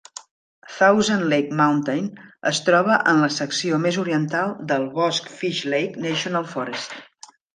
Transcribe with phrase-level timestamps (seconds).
[0.75, 2.07] Thousand Lake Mountain
[2.53, 6.99] es troba en la secció més oriental del bosc Fishlake National Forest.